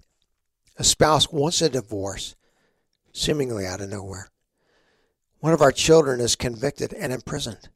A 0.77 0.83
spouse 0.83 1.31
wants 1.31 1.61
a 1.61 1.69
divorce, 1.69 2.35
seemingly 3.13 3.65
out 3.65 3.81
of 3.81 3.89
nowhere. 3.89 4.30
One 5.41 5.53
of 5.53 5.61
our 5.61 5.71
children 5.71 6.19
is 6.19 6.35
convicted 6.35 6.93
and 6.93 7.11
imprisoned. 7.11 7.67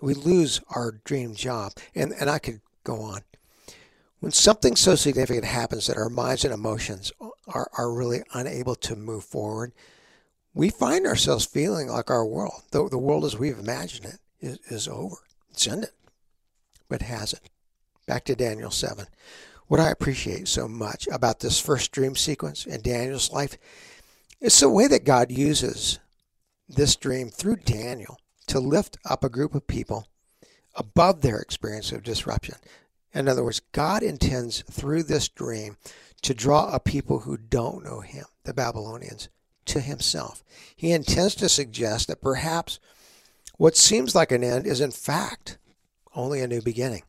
We 0.00 0.14
lose 0.14 0.60
our 0.70 1.00
dream 1.04 1.34
job, 1.34 1.72
and, 1.96 2.12
and 2.12 2.30
I 2.30 2.38
could 2.38 2.60
go 2.84 3.00
on. 3.00 3.22
When 4.20 4.30
something 4.30 4.76
so 4.76 4.94
significant 4.94 5.44
happens 5.44 5.88
that 5.88 5.96
our 5.96 6.08
minds 6.08 6.44
and 6.44 6.54
emotions 6.54 7.10
are, 7.48 7.68
are 7.76 7.92
really 7.92 8.22
unable 8.34 8.76
to 8.76 8.94
move 8.94 9.24
forward, 9.24 9.72
we 10.54 10.70
find 10.70 11.04
ourselves 11.04 11.44
feeling 11.44 11.88
like 11.88 12.08
our 12.08 12.24
world, 12.24 12.62
the, 12.70 12.88
the 12.88 12.98
world 12.98 13.24
as 13.24 13.36
we've 13.36 13.58
imagined 13.58 14.06
it, 14.06 14.18
is, 14.40 14.58
is 14.68 14.88
over. 14.88 15.16
It's 15.50 15.66
ended. 15.66 15.90
But 16.88 17.02
has 17.02 17.32
it? 17.32 17.50
Back 18.06 18.24
to 18.26 18.36
Daniel 18.36 18.70
7. 18.70 19.06
What 19.66 19.80
I 19.80 19.90
appreciate 19.90 20.46
so 20.46 20.68
much 20.68 21.08
about 21.08 21.40
this 21.40 21.58
first 21.58 21.90
dream 21.90 22.14
sequence 22.14 22.64
in 22.64 22.80
Daniel's 22.80 23.32
life 23.32 23.58
is 24.40 24.60
the 24.60 24.68
way 24.68 24.86
that 24.86 25.04
God 25.04 25.32
uses 25.32 25.98
this 26.72 26.96
dream 26.96 27.28
through 27.28 27.56
Daniel 27.56 28.18
to 28.46 28.60
lift 28.60 28.98
up 29.04 29.24
a 29.24 29.28
group 29.28 29.54
of 29.54 29.66
people 29.66 30.08
above 30.74 31.20
their 31.20 31.38
experience 31.38 31.92
of 31.92 32.02
disruption. 32.02 32.56
In 33.14 33.28
other 33.28 33.44
words, 33.44 33.60
God 33.72 34.02
intends 34.02 34.62
through 34.70 35.02
this 35.04 35.28
dream 35.28 35.76
to 36.22 36.34
draw 36.34 36.72
a 36.72 36.80
people 36.80 37.20
who 37.20 37.36
don't 37.36 37.84
know 37.84 38.00
him, 38.00 38.24
the 38.44 38.54
Babylonians, 38.54 39.28
to 39.66 39.80
himself. 39.80 40.42
He 40.74 40.92
intends 40.92 41.34
to 41.36 41.48
suggest 41.48 42.08
that 42.08 42.22
perhaps 42.22 42.78
what 43.58 43.76
seems 43.76 44.14
like 44.14 44.32
an 44.32 44.42
end 44.42 44.66
is 44.66 44.80
in 44.80 44.90
fact 44.90 45.58
only 46.14 46.40
a 46.40 46.48
new 46.48 46.62
beginning. 46.62 47.02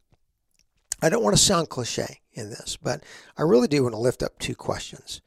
I 1.02 1.10
don't 1.10 1.24
want 1.24 1.36
to 1.36 1.42
sound 1.42 1.70
cliche 1.70 2.22
in 2.34 2.50
this, 2.50 2.78
but 2.82 3.04
I 3.38 3.42
really 3.42 3.68
do 3.68 3.84
want 3.84 3.94
to 3.94 4.00
lift 4.00 4.24
up 4.24 4.40
two 4.40 4.56
questions. 4.56 5.22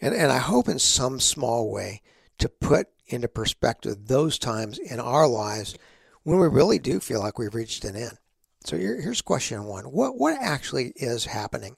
And, 0.00 0.14
and 0.14 0.32
I 0.32 0.38
hope 0.38 0.68
in 0.68 0.78
some 0.78 1.20
small 1.20 1.70
way 1.70 2.02
to 2.38 2.48
put 2.48 2.88
into 3.12 3.28
perspective 3.28 4.06
those 4.06 4.38
times 4.38 4.78
in 4.78 5.00
our 5.00 5.26
lives 5.26 5.76
when 6.22 6.38
we 6.38 6.48
really 6.48 6.78
do 6.78 7.00
feel 7.00 7.20
like 7.20 7.38
we've 7.38 7.54
reached 7.54 7.84
an 7.84 7.96
end. 7.96 8.18
So 8.64 8.76
here, 8.76 9.00
here's 9.00 9.22
question 9.22 9.64
one 9.64 9.84
what, 9.84 10.18
what 10.18 10.36
actually 10.40 10.92
is 10.96 11.26
happening 11.26 11.76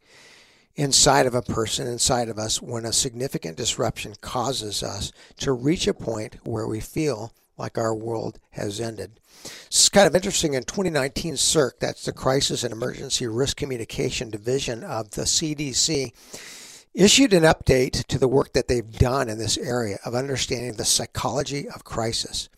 inside 0.74 1.26
of 1.26 1.34
a 1.34 1.42
person, 1.42 1.86
inside 1.86 2.28
of 2.28 2.38
us, 2.38 2.60
when 2.60 2.84
a 2.84 2.92
significant 2.92 3.56
disruption 3.56 4.14
causes 4.20 4.82
us 4.82 5.12
to 5.38 5.52
reach 5.52 5.86
a 5.86 5.94
point 5.94 6.36
where 6.44 6.66
we 6.66 6.80
feel 6.80 7.32
like 7.58 7.76
our 7.78 7.94
world 7.94 8.38
has 8.52 8.80
ended? 8.80 9.20
It's 9.66 9.88
kind 9.88 10.06
of 10.06 10.14
interesting. 10.14 10.54
In 10.54 10.64
2019, 10.64 11.34
CERC, 11.34 11.72
that's 11.80 12.04
the 12.04 12.12
Crisis 12.12 12.64
and 12.64 12.72
Emergency 12.72 13.26
Risk 13.26 13.56
Communication 13.56 14.30
Division 14.30 14.82
of 14.82 15.10
the 15.10 15.22
CDC, 15.22 16.12
issued 16.94 17.32
an 17.32 17.42
update 17.42 18.04
to 18.06 18.18
the 18.18 18.28
work 18.28 18.52
that 18.52 18.68
they've 18.68 18.98
done 18.98 19.28
in 19.28 19.38
this 19.38 19.56
area 19.58 19.98
of 20.04 20.14
understanding 20.14 20.74
the 20.74 20.84
psychology 20.84 21.68
of 21.68 21.84
crisis. 21.84 22.48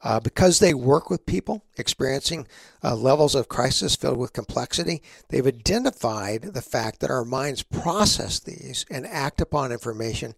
Uh, 0.00 0.20
because 0.20 0.60
they 0.60 0.72
work 0.72 1.10
with 1.10 1.26
people 1.26 1.64
experiencing 1.76 2.46
uh, 2.84 2.94
levels 2.94 3.34
of 3.34 3.48
crisis 3.48 3.96
filled 3.96 4.16
with 4.16 4.32
complexity, 4.32 5.02
they've 5.28 5.46
identified 5.46 6.42
the 6.42 6.62
fact 6.62 7.00
that 7.00 7.10
our 7.10 7.24
minds 7.24 7.64
process 7.64 8.38
these 8.38 8.86
and 8.90 9.06
act 9.08 9.40
upon 9.40 9.72
information 9.72 10.34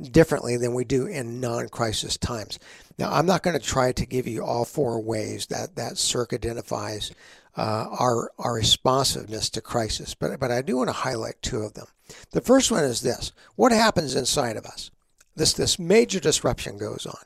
differently 0.00 0.56
than 0.56 0.72
we 0.72 0.84
do 0.84 1.06
in 1.06 1.40
non-crisis 1.40 2.16
times. 2.16 2.60
Now, 2.96 3.12
I'm 3.12 3.26
not 3.26 3.42
going 3.42 3.58
to 3.58 3.64
try 3.64 3.90
to 3.92 4.06
give 4.06 4.28
you 4.28 4.44
all 4.44 4.64
four 4.64 5.00
ways 5.00 5.46
that 5.46 5.74
that 5.76 5.94
CERC 5.94 6.32
identifies 6.32 7.12
uh, 7.56 7.86
our 7.98 8.30
our 8.38 8.54
responsiveness 8.54 9.50
to 9.50 9.60
crisis, 9.60 10.14
but 10.14 10.38
but 10.40 10.50
I 10.50 10.62
do 10.62 10.76
want 10.76 10.88
to 10.88 10.92
highlight 10.94 11.42
two 11.42 11.60
of 11.60 11.74
them. 11.74 11.86
The 12.30 12.40
first 12.40 12.70
one 12.70 12.84
is 12.84 13.02
this: 13.02 13.32
what 13.56 13.72
happens 13.72 14.14
inside 14.14 14.56
of 14.56 14.66
us? 14.66 14.90
This 15.36 15.52
this 15.52 15.78
major 15.78 16.20
disruption 16.20 16.78
goes 16.78 17.06
on, 17.06 17.24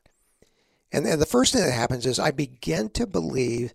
and, 0.93 1.07
and 1.07 1.21
the 1.21 1.27
first 1.27 1.53
thing 1.53 1.63
that 1.63 1.73
happens 1.73 2.07
is 2.07 2.19
I 2.19 2.31
begin 2.31 2.91
to 2.91 3.07
believe 3.07 3.73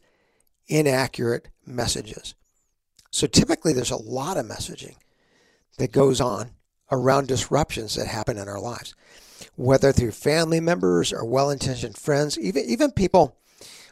inaccurate 0.68 1.50
messages. 1.66 2.36
So 3.12 3.28
typically, 3.28 3.74
there's 3.74 3.92
a 3.92 3.98
lot 3.98 4.38
of 4.38 4.46
messaging 4.46 4.96
that 5.78 5.92
goes 5.92 6.22
on 6.22 6.52
around 6.92 7.28
disruptions 7.28 7.96
that 7.96 8.08
happen 8.08 8.38
in 8.38 8.48
our 8.48 8.60
lives, 8.60 8.94
whether 9.56 9.92
through 9.92 10.12
family 10.12 10.60
members 10.60 11.14
or 11.14 11.26
well-intentioned 11.26 11.98
friends, 11.98 12.38
even 12.40 12.66
even 12.66 12.92
people 12.92 13.38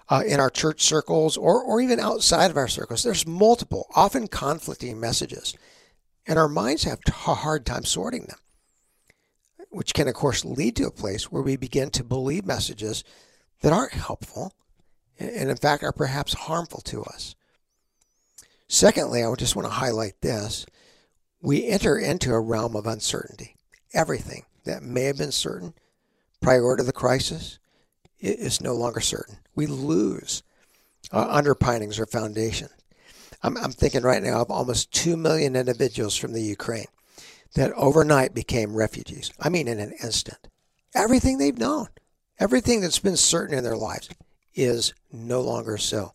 uh, 0.10 0.24
in 0.26 0.40
our 0.40 0.50
church 0.50 0.82
circles 0.82 1.38
or, 1.38 1.62
or 1.62 1.80
even 1.82 2.00
outside 2.00 2.50
of 2.50 2.58
our 2.58 2.68
circles. 2.68 3.04
There's 3.04 3.28
multiple, 3.28 3.88
often 3.96 4.28
conflicting 4.28 5.00
messages, 5.00 5.56
and 6.26 6.40
our 6.40 6.50
minds 6.50 6.84
have 6.84 7.00
a 7.08 7.36
hard 7.36 7.66
time 7.66 7.86
sorting 7.86 8.26
them, 8.26 8.40
which 9.70 9.94
can, 9.94 10.08
of 10.08 10.16
course, 10.16 10.44
lead 10.44 10.76
to 10.78 10.88
a 10.88 10.92
place 10.92 11.32
where 11.32 11.44
we 11.44 11.56
begin 11.56 11.92
to 11.92 12.04
believe 12.04 12.46
messages 12.46 13.04
that 13.62 13.74
aren't 13.74 13.94
helpful 13.94 14.54
and, 15.20 15.50
in 15.50 15.58
fact, 15.58 15.84
are 15.84 15.92
perhaps 15.92 16.34
harmful 16.34 16.82
to 16.82 17.04
us. 17.04 17.36
Secondly, 18.68 19.24
I 19.24 19.34
just 19.36 19.56
want 19.56 19.68
to 19.68 19.74
highlight 19.74 20.22
this. 20.22 20.66
We 21.42 21.68
enter 21.68 21.98
into 21.98 22.32
a 22.32 22.40
realm 22.40 22.76
of 22.76 22.88
uncertainty. 22.88 23.56
Everything 23.94 24.46
that 24.66 24.84
may 24.84 25.04
have 25.04 25.18
been 25.18 25.32
certain 25.32 25.74
prior 26.42 26.78
to 26.78 26.84
the 26.84 26.94
crisis 26.94 27.59
is 28.20 28.62
no 28.62 28.74
longer 28.74 29.00
certain. 29.00 29.38
We 29.56 29.68
lose 29.68 30.44
our 31.12 31.28
underpinnings 31.30 32.00
or 32.00 32.06
foundation. 32.06 32.70
I'm, 33.42 33.58
I'm 33.58 33.72
thinking 33.72 34.04
right 34.04 34.22
now 34.22 34.42
of 34.42 34.52
almost 34.52 34.92
2 34.94 35.16
million 35.16 35.56
individuals 35.56 36.16
from 36.16 36.34
the 36.34 36.42
Ukraine 36.42 36.88
that 37.56 37.72
overnight 37.74 38.34
became 38.34 38.76
refugees. 38.76 39.32
I 39.40 39.50
mean, 39.50 39.68
in 39.68 39.80
an 39.80 39.94
instant. 40.04 40.48
Everything 40.96 41.38
they've 41.38 41.58
known, 41.58 41.88
everything 42.40 42.82
that's 42.82 43.00
been 43.00 43.18
certain 43.18 43.58
in 43.58 43.64
their 43.64 43.78
lives 43.78 44.10
is 44.54 44.94
no 45.12 45.42
longer 45.42 45.78
so. 45.78 46.14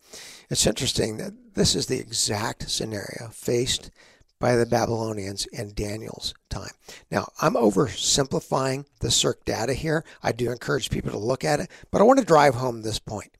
It's 0.49 0.67
interesting 0.67 1.17
that 1.17 1.33
this 1.55 1.75
is 1.75 1.87
the 1.87 1.99
exact 1.99 2.69
scenario 2.69 3.29
faced 3.31 3.89
by 4.39 4.55
the 4.55 4.65
Babylonians 4.65 5.45
in 5.47 5.73
Daniel's 5.73 6.33
time. 6.49 6.71
Now, 7.09 7.29
I'm 7.41 7.53
oversimplifying 7.53 8.85
the 8.99 9.07
CERC 9.07 9.45
data 9.45 9.73
here. 9.73 10.03
I 10.21 10.31
do 10.31 10.51
encourage 10.51 10.89
people 10.89 11.11
to 11.11 11.17
look 11.17 11.43
at 11.43 11.59
it, 11.59 11.69
but 11.91 12.01
I 12.01 12.03
want 12.03 12.19
to 12.19 12.25
drive 12.25 12.55
home 12.55 12.81
this 12.81 12.99
point. 12.99 13.31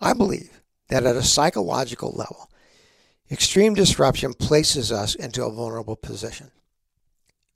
I 0.00 0.12
believe 0.12 0.60
that 0.88 1.04
at 1.04 1.16
a 1.16 1.22
psychological 1.22 2.12
level, 2.12 2.50
extreme 3.30 3.74
disruption 3.74 4.34
places 4.34 4.90
us 4.90 5.14
into 5.14 5.44
a 5.44 5.52
vulnerable 5.52 5.96
position 5.96 6.50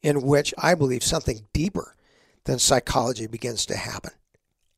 in 0.03 0.23
which 0.23 0.53
I 0.59 0.75
believe 0.75 1.03
something 1.03 1.47
deeper 1.53 1.97
than 2.45 2.59
psychology 2.59 3.27
begins 3.27 3.65
to 3.67 3.77
happen 3.77 4.13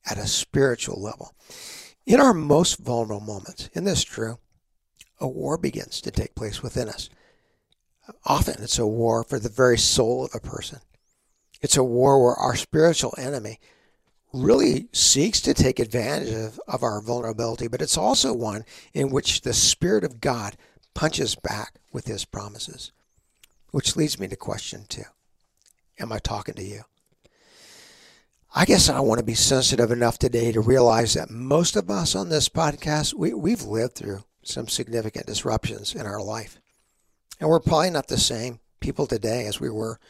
at 0.09 0.19
a 0.19 0.27
spiritual 0.27 1.01
level. 1.01 1.35
In 2.07 2.21
our 2.21 2.35
most 2.35 2.79
vulnerable 2.79 3.25
moments, 3.25 3.71
and 3.75 3.87
this 3.87 4.05
true, 4.05 4.39
a 5.19 5.27
war 5.27 5.57
begins 5.57 6.01
to 6.03 6.11
take 6.11 6.35
place 6.35 6.63
within 6.63 6.89
us. 6.89 7.09
Often 8.25 8.63
it's 8.63 8.79
a 8.79 8.87
war 8.87 9.25
for 9.25 9.39
the 9.39 9.49
very 9.49 9.79
soul 9.79 10.25
of 10.25 10.35
a 10.35 10.41
person. 10.41 10.81
It's 11.63 11.77
a 11.77 11.85
war 11.85 12.23
where 12.23 12.35
our 12.35 12.57
spiritual 12.57 13.15
enemy 13.17 13.59
really 14.35 14.89
seeks 14.93 15.41
to 15.43 15.55
take 15.55 15.79
advantage 15.79 16.35
of, 16.35 16.61
of 16.67 16.83
our 16.83 17.01
vulnerability, 17.01 17.69
but 17.69 17.81
it's 17.81 17.97
also 17.97 18.35
one 18.35 18.65
in 18.93 19.11
which 19.11 19.41
the 19.41 19.55
Spirit 19.55 20.05
of 20.05 20.21
God 20.21 20.57
punches 20.93 21.35
back 21.35 21.75
with 21.93 22.07
his 22.07 22.25
promises. 22.25 22.93
Which 23.71 23.97
leads 23.97 24.19
me 24.19 24.29
to 24.29 24.37
question 24.37 24.85
two 24.89 25.05
Am 25.99 26.13
I 26.13 26.19
talking 26.19 26.55
to 26.55 26.63
you? 26.63 26.83
I 28.55 28.65
guess 28.65 28.89
I 28.89 29.01
want 29.01 29.19
to 29.19 29.25
be 29.25 29.35
sensitive 29.35 29.91
enough 29.91 30.19
today 30.19 30.53
to 30.53 30.61
realize 30.61 31.15
that 31.15 31.31
most 31.31 31.75
of 31.75 31.91
us 31.91 32.15
on 32.15 32.29
this 32.29 32.49
podcast, 32.49 33.15
we, 33.15 33.35
we've 33.35 33.63
lived 33.63 33.95
through 33.95 34.23
some 34.45 34.69
significant 34.69 35.27
disruptions 35.27 35.95
in 35.95 36.07
our 36.07 36.23
life. 36.23 36.61
And 37.45 37.51
we're 37.51 37.61
probably 37.61 37.91
not 37.91 38.09
the 38.09 38.17
same 38.17 38.59
people 38.81 39.07
today 39.07 39.45
as 39.45 39.61
we 39.61 39.69
were 39.69 40.01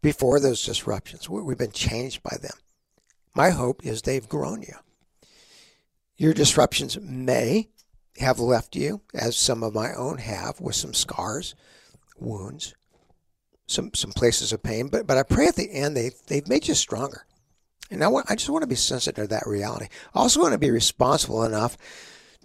before 0.00 0.40
those 0.40 0.64
disruptions. 0.64 1.28
We've 1.28 1.58
been 1.58 1.72
changed 1.72 2.22
by 2.22 2.38
them. 2.40 2.54
My 3.34 3.50
hope 3.50 3.84
is 3.84 4.00
they've 4.00 4.26
grown 4.26 4.62
you. 4.62 4.76
Your 6.16 6.32
disruptions 6.32 6.98
may 6.98 7.68
have 8.16 8.40
left 8.40 8.76
you, 8.76 9.02
as 9.12 9.36
some 9.36 9.62
of 9.62 9.74
my 9.74 9.92
own 9.92 10.16
have, 10.16 10.58
with 10.58 10.74
some 10.74 10.94
scars, 10.94 11.54
wounds, 12.18 12.74
some 13.66 13.92
some 13.92 14.12
places 14.12 14.50
of 14.50 14.62
pain. 14.62 14.88
But 14.88 15.06
but 15.06 15.18
I 15.18 15.22
pray 15.22 15.48
at 15.48 15.56
the 15.56 15.70
end 15.70 15.94
they've 15.94 16.14
they've 16.28 16.48
made 16.48 16.66
you 16.66 16.72
stronger. 16.72 17.26
And 17.90 18.02
I 18.02 18.08
want 18.08 18.30
I 18.30 18.36
just 18.36 18.48
want 18.48 18.62
to 18.62 18.66
be 18.66 18.74
sensitive 18.74 19.24
to 19.24 19.28
that 19.28 19.46
reality. 19.46 19.88
I 20.14 20.20
also 20.20 20.40
want 20.40 20.52
to 20.52 20.58
be 20.58 20.70
responsible 20.70 21.44
enough 21.44 21.76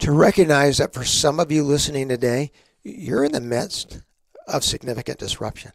to 0.00 0.12
recognize 0.12 0.76
that 0.76 0.92
for 0.92 1.04
some 1.04 1.40
of 1.40 1.50
you 1.50 1.64
listening 1.64 2.10
today, 2.10 2.52
you're 2.84 3.24
in 3.24 3.32
the 3.32 3.40
midst 3.40 4.02
of 4.46 4.64
significant 4.64 5.18
disruption. 5.18 5.72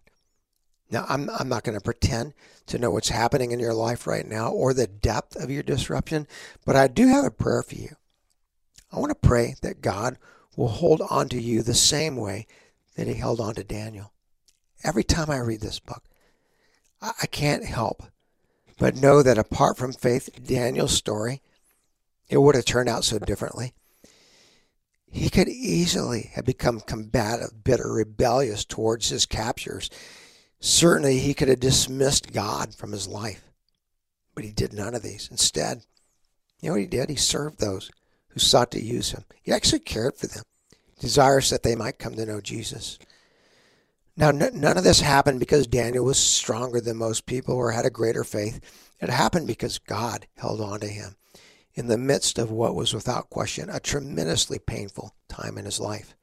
Now, 0.90 1.06
I'm, 1.08 1.30
I'm 1.30 1.48
not 1.48 1.63
going 1.63 1.78
to 1.78 1.84
pretend 1.84 2.34
to 2.68 2.78
know 2.78 2.92
what's 2.92 3.10
happening 3.10 3.51
in 3.51 3.60
your 3.60 3.74
life 3.74 4.06
right 4.06 4.25
now 4.25 4.51
or 4.51 4.74
the 4.74 4.88
depth 4.88 5.36
of 5.36 5.50
your 5.50 5.63
disruption, 5.63 6.28
but 6.66 6.75
I 6.75 6.88
do 6.88 7.08
have 7.08 7.24
a 7.24 7.32
prayer 7.32 7.63
for 7.63 7.75
you. 7.75 7.96
I 8.92 9.00
want 9.00 9.10
to 9.10 9.28
pray 9.28 9.56
that 9.62 9.82
God 9.82 10.18
will 10.58 10.68
hold 10.68 11.01
on 11.10 11.30
to 11.30 11.42
you 11.42 11.62
the 11.62 11.74
same 11.74 12.18
way 12.18 12.46
that 12.96 13.08
He 13.08 13.13
held 13.13 13.40
on 13.40 13.56
to 13.56 13.63
Daniel. 13.63 14.12
Every 14.84 15.04
time 15.04 15.30
I 15.30 15.38
read 15.38 15.62
this 15.62 15.80
book, 15.80 16.04
I, 17.01 17.12
I 17.22 17.25
can't 17.28 17.66
help 17.66 18.04
but 18.82 18.96
know 18.96 19.22
that 19.22 19.38
apart 19.38 19.78
from 19.78 19.94
faith, 19.94 20.28
Daniel's 20.44 20.94
story, 20.94 21.44
it 22.30 22.40
would 22.40 22.56
have 22.56 22.66
turned 22.66 22.90
out 22.90 23.04
so 23.04 23.20
differently. 23.20 23.74
He 25.12 25.30
could 25.30 25.50
easily 25.50 26.32
have 26.36 26.46
become 26.46 26.80
combative, 26.80 27.63
bitter, 27.63 27.91
rebellious 27.91 28.63
towards 28.63 29.10
his 29.10 29.25
captures. 29.25 29.89
Certainly, 30.62 31.20
he 31.20 31.34
could 31.34 31.50
have 31.50 31.60
dismissed 31.60 32.32
God 32.32 32.74
from 32.74 32.94
his 32.94 33.08
life. 33.08 33.44
But 34.34 34.46
he 34.46 34.51
did 34.51 34.72
none 34.72 34.96
of 34.96 35.03
these. 35.03 35.27
Instead, 35.30 35.84
you 36.62 36.70
know 36.70 36.74
what 36.74 36.82
he 36.82 36.88
did? 36.88 37.10
He 37.10 37.18
served 37.18 37.60
those 37.60 37.91
who 38.30 38.39
sought 38.39 38.72
to 38.72 38.82
use 38.82 39.12
him. 39.12 39.25
He 39.41 39.51
actually 39.51 39.80
cared 39.80 40.15
for 40.15 40.27
them, 40.27 40.44
desirous 41.00 41.50
that 41.50 41.63
they 41.63 41.75
might 41.75 42.00
come 42.00 42.15
to 42.15 42.25
know 42.25 42.39
Jesus. 42.39 42.98
Now, 44.15 44.30
n- 44.30 44.51
none 44.53 44.77
of 44.77 44.86
this 44.86 45.01
happened 45.01 45.41
because 45.41 45.68
Daniel 45.68 46.06
was 46.06 46.18
stronger 46.18 46.80
than 46.80 46.96
most 46.96 47.25
people 47.25 47.56
or 47.56 47.72
had 47.72 47.86
a 47.86 47.89
greater 47.89 48.24
faith. 48.24 48.62
It 49.01 49.10
happened 49.10 49.48
because 49.48 49.77
God 49.77 50.27
held 50.38 50.62
on 50.62 50.80
to 50.80 50.88
him 50.88 51.15
in 51.74 51.88
the 51.88 51.98
midst 51.98 52.38
of 52.38 52.51
what 52.51 52.75
was 52.75 52.94
without 52.94 53.30
question 53.30 53.70
a 53.70 53.80
tremendously 53.80 54.60
painful 54.60 55.16
time 55.30 55.58
in 55.58 55.66
his 55.66 55.80
life. 55.80 56.16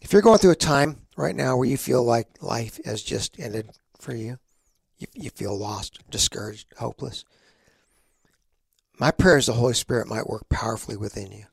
If 0.00 0.12
you're 0.12 0.22
going 0.22 0.38
through 0.38 0.52
a 0.52 0.56
time 0.56 1.06
right 1.16 1.34
now 1.34 1.56
where 1.56 1.68
you 1.68 1.76
feel 1.76 2.04
like 2.04 2.42
life 2.42 2.78
has 2.84 3.02
just 3.02 3.38
ended 3.40 3.70
for 3.98 4.14
you, 4.14 4.38
you, 4.98 5.06
you 5.14 5.30
feel 5.30 5.58
lost, 5.58 5.98
discouraged, 6.10 6.66
hopeless, 6.78 7.24
my 8.98 9.10
prayer 9.12 9.38
is 9.38 9.46
the 9.46 9.52
Holy 9.52 9.74
Spirit 9.74 10.08
might 10.08 10.28
work 10.28 10.48
powerfully 10.48 10.96
within 10.96 11.30
you. 11.30 11.44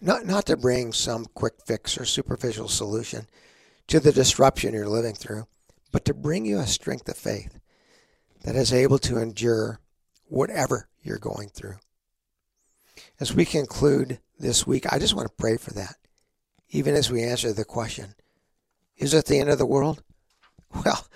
Not, 0.00 0.24
not 0.24 0.46
to 0.46 0.56
bring 0.56 0.92
some 0.92 1.26
quick 1.34 1.54
fix 1.66 1.98
or 1.98 2.04
superficial 2.04 2.68
solution 2.68 3.26
to 3.88 4.00
the 4.00 4.12
disruption 4.12 4.74
you're 4.74 4.88
living 4.88 5.14
through, 5.14 5.46
but 5.92 6.04
to 6.04 6.14
bring 6.14 6.46
you 6.46 6.58
a 6.58 6.66
strength 6.66 7.08
of 7.08 7.16
faith 7.16 7.58
that 8.44 8.56
is 8.56 8.72
able 8.72 8.98
to 9.00 9.18
endure 9.18 9.80
whatever 10.26 10.88
you're 11.02 11.18
going 11.18 11.48
through. 11.48 11.76
As 13.20 13.34
we 13.34 13.44
conclude 13.44 14.20
this 14.38 14.66
week, 14.66 14.92
I 14.92 14.98
just 14.98 15.14
want 15.14 15.28
to 15.28 15.34
pray 15.34 15.56
for 15.56 15.72
that. 15.72 15.96
Even 16.70 16.94
as 16.94 17.10
we 17.10 17.22
answer 17.22 17.52
the 17.52 17.64
question, 17.64 18.14
is 18.96 19.12
it 19.12 19.26
the 19.26 19.38
end 19.38 19.50
of 19.50 19.58
the 19.58 19.66
world? 19.66 20.02
Well, 20.84 21.06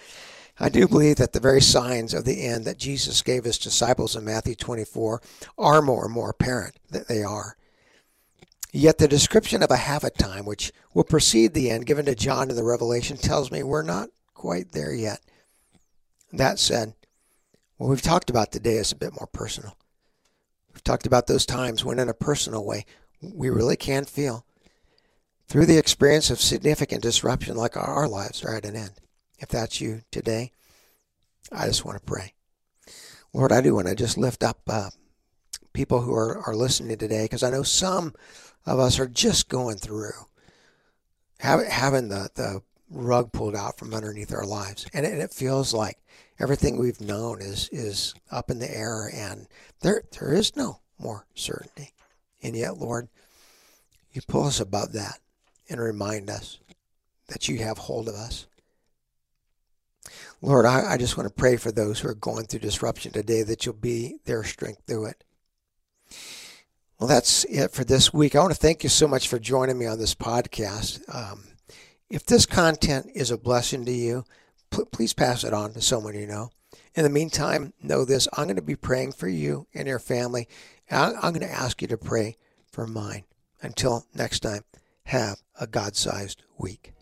I 0.59 0.71
do 0.71 0.89
believe 0.89 1.17
that 1.17 1.35
the 1.35 1.41
very 1.41 1.61
signs 1.61 2.15
of 2.15 2.25
the 2.25 2.45
end 2.45 2.65
that 2.65 2.79
Jesus 2.79 3.21
gave 3.21 3.45
his 3.45 3.59
disciples 3.59 4.17
in 4.17 4.25
Matthew 4.25 4.55
24 4.55 5.21
are 5.59 5.83
more 5.83 6.07
and 6.07 6.15
more 6.15 6.31
apparent 6.31 6.77
that 6.91 7.07
they 7.07 7.23
are. 7.23 7.57
Yet 8.73 8.97
the 8.97 9.09
description 9.09 9.63
of 9.63 9.71
a 9.71 9.77
half 9.77 10.05
a 10.05 10.11
time 10.11 10.47
which 10.47 10.73
will 10.95 11.05
precede 11.05 11.53
the 11.53 11.69
end 11.69 11.85
given 11.85 12.07
to 12.07 12.15
John 12.15 12.49
in 12.49 12.57
the 12.57 12.65
Revelation 12.65 13.19
tells 13.19 13.51
me 13.51 13.63
we're 13.63 13.83
not 13.83 14.09
quite 14.33 14.73
there 14.73 14.95
yet. 14.95 15.21
That 16.33 16.59
said, 16.59 16.95
what 17.77 17.89
we've 17.89 18.01
talked 18.01 18.31
about 18.31 18.53
today 18.53 18.77
is 18.77 18.93
a 18.93 18.97
bit 18.97 19.13
more 19.13 19.29
personal. 19.31 19.77
We've 20.73 20.85
talked 20.85 21.07
about 21.07 21.27
those 21.27 21.47
times 21.47 21.85
when, 21.85 21.99
in 21.99 22.09
a 22.09 22.15
personal 22.15 22.65
way, 22.65 22.87
we 23.21 23.51
really 23.51 23.77
can 23.77 24.05
feel 24.05 24.45
through 25.49 25.67
the 25.67 25.79
experience 25.79 26.31
of 26.31 26.41
significant 26.41 27.03
disruption 27.03 27.57
like 27.57 27.77
our 27.77 28.09
lives 28.09 28.45
are 28.45 28.57
at 28.57 28.65
an 28.65 28.77
end. 28.77 28.93
If 29.39 29.49
that's 29.49 29.81
you 29.81 30.03
today, 30.11 30.53
I 31.51 31.67
just 31.67 31.85
want 31.85 31.99
to 31.99 32.05
pray. 32.05 32.33
Lord, 33.33 33.53
I 33.53 33.61
do 33.61 33.75
want 33.75 33.89
to 33.89 33.95
just 33.95 34.17
lift 34.17 34.43
up 34.43 34.61
uh, 34.69 34.91
people 35.73 36.01
who 36.01 36.15
are, 36.15 36.39
are 36.47 36.55
listening 36.55 36.97
today 36.97 37.25
because 37.25 37.43
I 37.43 37.51
know 37.51 37.63
some 37.63 38.15
of 38.67 38.79
us 38.79 38.99
are 38.99 39.09
just 39.09 39.49
going 39.49 39.77
through 39.77 40.13
having 41.39 42.09
the, 42.09 42.31
the 42.35 42.63
rug 42.89 43.33
pulled 43.33 43.57
out 43.57 43.79
from 43.79 43.95
underneath 43.95 44.33
our 44.33 44.47
lives. 44.47 44.87
And 44.93 45.05
it, 45.05 45.13
and 45.13 45.23
it 45.23 45.33
feels 45.33 45.75
like 45.75 45.99
everything 46.43 46.77
we've 46.77 47.01
known 47.01 47.41
is 47.41 47.69
is 47.71 48.15
up 48.31 48.51
in 48.51 48.59
the 48.59 48.77
air 48.77 49.09
and 49.15 49.47
there 49.81 50.03
there 50.19 50.35
is 50.35 50.57
no 50.57 50.81
more 50.99 51.25
certainty. 51.35 51.93
And 52.43 52.57
yet, 52.57 52.79
Lord, 52.79 53.09
you 54.13 54.21
pull 54.27 54.45
us 54.45 54.61
above 54.61 54.93
that 54.93 55.21
and 55.71 55.81
remind 55.81 56.29
us 56.29 56.59
that 57.29 57.49
you 57.49 57.59
have 57.59 57.79
hold 57.79 58.09
of 58.09 58.15
us. 58.15 58.47
Lord, 60.41 60.67
I, 60.67 60.95
I 60.95 60.97
just 60.97 61.17
want 61.17 61.29
to 61.29 61.35
pray 61.35 61.57
for 61.57 61.71
those 61.71 62.01
who 62.01 62.09
are 62.09 62.15
going 62.15 62.47
through 62.47 62.61
disruption 62.61 63.13
today 63.13 63.43
that 63.45 63.65
you'll 63.65 63.75
be 63.77 64.17
their 64.25 64.43
strength 64.43 64.83
through 64.87 65.07
it. 65.07 65.25
Well, 66.99 67.09
that's 67.09 67.45
it 67.45 67.71
for 67.71 67.85
this 67.85 68.13
week. 68.13 68.35
I 68.35 68.41
want 68.41 68.53
to 68.53 68.59
thank 68.59 68.83
you 68.83 68.89
so 68.89 69.07
much 69.07 69.29
for 69.29 69.39
joining 69.39 69.79
me 69.79 69.87
on 69.87 69.99
this 69.99 70.15
podcast. 70.15 71.03
Um, 71.15 71.45
if 72.11 72.27
this 72.27 72.47
content 72.47 73.11
is 73.15 73.31
a 73.31 73.39
blessing 73.39 73.85
to 73.85 73.93
you, 73.93 74.25
please 74.91 75.13
pass 75.13 75.45
it 75.45 75.53
on 75.53 75.73
to 75.75 75.81
someone 75.81 76.15
you 76.15 76.27
know. 76.27 76.51
In 76.95 77.05
the 77.05 77.11
meantime, 77.11 77.73
know 77.83 78.05
this 78.05 78.29
I'm 78.37 78.45
going 78.47 78.57
to 78.57 78.63
be 78.63 78.77
praying 78.77 79.13
for 79.13 79.29
you 79.29 79.67
and 79.75 79.87
your 79.87 79.99
family. 79.99 80.49
And 80.91 81.17
I'm 81.17 81.33
going 81.33 81.47
to 81.47 81.51
ask 81.51 81.81
you 81.81 81.89
to 81.89 81.97
pray 81.97 82.37
for 82.71 82.87
mine. 82.87 83.25
Until 83.63 84.07
next 84.15 84.41
time, 84.41 84.65
have 85.05 85.43
a 85.61 85.67
God 85.67 85.97
sized 85.97 86.43
week. 86.59 86.93